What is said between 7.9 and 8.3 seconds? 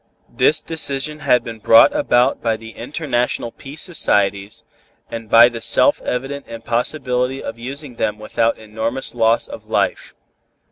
them